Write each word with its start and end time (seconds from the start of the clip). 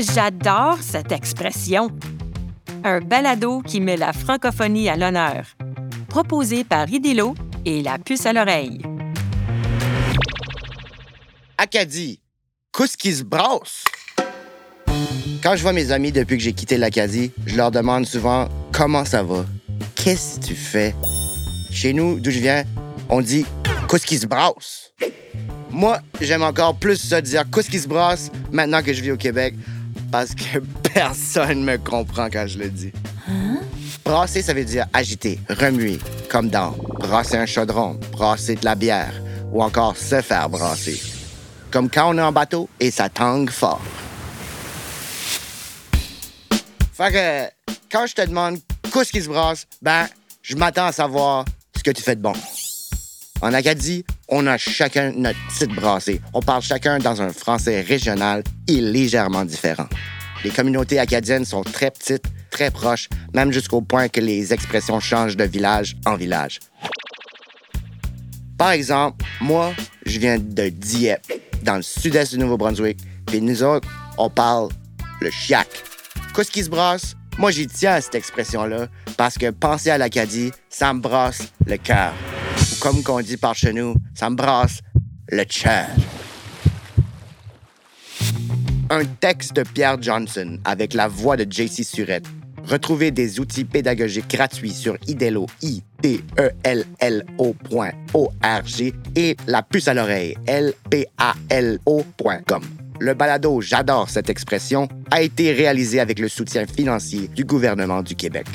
J'adore 0.00 0.78
cette 0.80 1.12
expression. 1.12 1.90
Un 2.84 3.00
balado 3.00 3.60
qui 3.60 3.80
met 3.80 3.98
la 3.98 4.14
francophonie 4.14 4.88
à 4.88 4.96
l'honneur. 4.96 5.44
Proposé 6.08 6.64
par 6.64 6.88
Idélo 6.88 7.34
et 7.66 7.82
la 7.82 7.98
puce 7.98 8.24
à 8.24 8.32
l'oreille. 8.32 8.80
Acadie, 11.58 12.18
qu'est-ce 12.74 12.96
qui 12.96 13.12
se 13.12 13.24
brasse? 13.24 13.84
Quand 15.42 15.54
je 15.56 15.60
vois 15.60 15.74
mes 15.74 15.92
amis 15.92 16.12
depuis 16.12 16.38
que 16.38 16.44
j'ai 16.44 16.54
quitté 16.54 16.78
l'Acadie, 16.78 17.30
je 17.44 17.56
leur 17.56 17.70
demande 17.70 18.06
souvent 18.06 18.48
comment 18.72 19.04
ça 19.04 19.22
va? 19.22 19.44
Qu'est-ce 19.96 20.40
que 20.40 20.46
tu 20.46 20.54
fais? 20.54 20.94
Chez 21.70 21.92
nous, 21.92 22.18
d'où 22.18 22.30
je 22.30 22.38
viens, 22.38 22.64
on 23.10 23.20
dit 23.20 23.44
qu'est-ce 23.86 24.06
qui 24.06 24.16
se 24.16 24.26
brasse? 24.26 24.94
Moi, 25.70 25.98
j'aime 26.22 26.42
encore 26.42 26.74
plus 26.74 26.96
ça 26.96 27.20
dire 27.20 27.44
qu'est-ce 27.52 27.70
qui 27.70 27.78
se 27.78 27.86
brasse 27.86 28.30
maintenant 28.50 28.82
que 28.82 28.94
je 28.94 29.02
vis 29.02 29.12
au 29.12 29.18
Québec 29.18 29.54
parce 30.10 30.34
que 30.34 30.58
personne 30.94 31.62
me 31.64 31.76
comprend 31.78 32.28
quand 32.30 32.46
je 32.46 32.58
le 32.58 32.70
dis. 32.70 32.92
Brasser, 34.04 34.42
ça 34.42 34.54
veut 34.54 34.64
dire 34.64 34.86
agiter, 34.92 35.38
remuer, 35.48 35.98
comme 36.28 36.48
dans 36.48 36.72
brasser 36.98 37.36
un 37.36 37.46
chaudron, 37.46 37.98
brasser 38.12 38.56
de 38.56 38.64
la 38.64 38.74
bière 38.74 39.12
ou 39.52 39.62
encore 39.62 39.96
se 39.96 40.20
faire 40.20 40.48
brasser. 40.48 41.00
Comme 41.70 41.88
quand 41.88 42.14
on 42.14 42.18
est 42.18 42.22
en 42.22 42.32
bateau 42.32 42.68
et 42.80 42.90
ça 42.90 43.08
tangue 43.08 43.50
fort. 43.50 43.80
Fait 46.92 47.12
que 47.12 47.76
quand 47.90 48.06
je 48.06 48.14
te 48.14 48.26
demande 48.26 48.58
qu'est-ce 48.92 49.12
qui 49.12 49.22
se 49.22 49.28
brasse, 49.28 49.66
ben, 49.80 50.08
je 50.42 50.56
m'attends 50.56 50.86
à 50.86 50.92
savoir 50.92 51.44
ce 51.76 51.82
que 51.82 51.90
tu 51.90 52.02
fais 52.02 52.16
de 52.16 52.22
bon. 52.22 52.32
En 53.40 53.54
Acadie, 53.54 54.04
on 54.30 54.46
a 54.46 54.56
chacun 54.56 55.12
notre 55.12 55.38
petite 55.48 55.74
brassée. 55.74 56.20
On 56.32 56.40
parle 56.40 56.62
chacun 56.62 56.98
dans 56.98 57.20
un 57.20 57.32
français 57.32 57.80
régional 57.80 58.42
et 58.68 58.80
légèrement 58.80 59.44
différent. 59.44 59.88
Les 60.44 60.50
communautés 60.50 60.98
acadiennes 60.98 61.44
sont 61.44 61.62
très 61.62 61.90
petites, 61.90 62.24
très 62.50 62.70
proches, 62.70 63.08
même 63.34 63.52
jusqu'au 63.52 63.82
point 63.82 64.08
que 64.08 64.20
les 64.20 64.52
expressions 64.52 65.00
changent 65.00 65.36
de 65.36 65.44
village 65.44 65.96
en 66.06 66.16
village. 66.16 66.60
Par 68.56 68.70
exemple, 68.70 69.24
moi, 69.40 69.74
je 70.06 70.18
viens 70.18 70.38
de 70.38 70.68
Dieppe, 70.68 71.26
dans 71.62 71.76
le 71.76 71.82
sud-est 71.82 72.32
du 72.32 72.38
Nouveau-Brunswick, 72.38 72.98
puis 73.26 73.40
nous 73.40 73.62
autres, 73.62 73.88
on 74.16 74.30
parle 74.30 74.68
le 75.20 75.30
chiac. 75.30 75.68
Qu'est-ce 76.34 76.50
qui 76.50 76.62
se 76.62 76.70
brasse? 76.70 77.16
Moi, 77.38 77.50
j'y 77.50 77.66
tiens 77.66 77.94
à 77.94 78.00
cette 78.00 78.14
expression-là 78.14 78.88
parce 79.16 79.36
que 79.38 79.50
penser 79.50 79.90
à 79.90 79.98
l'Acadie, 79.98 80.52
ça 80.68 80.92
me 80.92 81.00
brasse 81.00 81.42
le 81.66 81.76
cœur. 81.76 82.12
Comme 82.80 83.02
qu'on 83.02 83.20
dit 83.20 83.36
par 83.36 83.54
chez 83.54 83.74
nous, 83.74 83.94
ça 84.14 84.30
me 84.30 84.36
brasse 84.36 84.80
le 85.28 85.44
cœur. 85.44 85.86
Un 88.88 89.04
texte 89.04 89.52
de 89.54 89.62
Pierre 89.62 90.00
Johnson 90.00 90.58
avec 90.64 90.94
la 90.94 91.06
voix 91.06 91.36
de 91.36 91.46
JC 91.50 91.84
Surette. 91.84 92.26
Retrouvez 92.64 93.10
des 93.10 93.38
outils 93.38 93.64
pédagogiques 93.64 94.30
gratuits 94.30 94.72
sur 94.72 94.96
idelo, 95.06 95.46
i 95.62 95.82
d 96.02 96.24
e 96.38 96.50
l 96.64 96.86
l 97.00 97.24
o.org 97.38 98.94
et 99.14 99.36
la 99.46 99.62
puce 99.62 99.88
à 99.88 99.94
l'oreille, 99.94 100.36
l 100.46 100.72
p 100.88 101.06
a. 101.18 101.34
Le 102.98 103.14
balado 103.14 103.60
J'adore 103.60 104.08
cette 104.08 104.30
expression 104.30 104.88
a 105.10 105.22
été 105.22 105.52
réalisé 105.52 106.00
avec 106.00 106.18
le 106.18 106.28
soutien 106.28 106.66
financier 106.66 107.28
du 107.28 107.44
gouvernement 107.44 108.02
du 108.02 108.14
Québec. 108.14 108.46